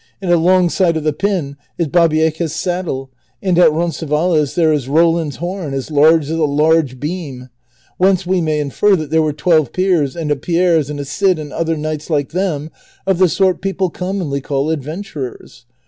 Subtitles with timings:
[0.19, 5.75] And alongside of the ])in is Babieca's saddle, and at Roncesvalles there is Roland's horn,
[5.75, 7.49] as large as a large beam;"^
[7.99, 11.37] whence we may infer that there were Twelve Peers, and a Pierres, and a Cid,
[11.37, 12.71] and other knights like them,
[13.05, 15.65] of the sort people commonly call advent urers.